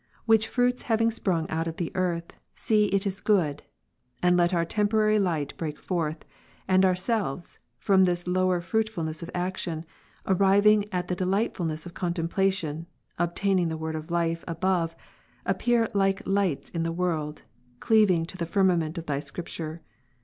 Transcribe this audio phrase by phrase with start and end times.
[0.25, 3.61] Which fruits having sprung out of the earth, see it is good:
[4.23, 6.25] and let our temporary light break forth;^^"^>
[6.67, 9.85] and ourselves, from this lower fruitfulness of action,
[10.25, 10.85] arriving is.
[10.87, 12.87] 58, at the delightfulness of contemplation,
[13.19, 14.95] obtaining the Word ^• of Life above,
[15.45, 17.43] appear like lights in the ivorld,
[17.79, 18.53] cleaving to the Phil.
[18.53, 19.77] 2, firmament of Thy Scripture.